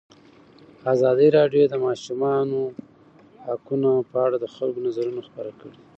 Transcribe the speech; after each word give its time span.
ازادي 0.93 1.27
راډیو 1.37 1.63
د 1.67 1.69
د 1.71 1.75
ماشومانو 1.85 2.59
حقونه 3.45 3.91
په 4.09 4.17
اړه 4.25 4.37
د 4.39 4.45
خلکو 4.55 4.79
نظرونه 4.87 5.21
خپاره 5.27 5.51
کړي. 5.59 5.77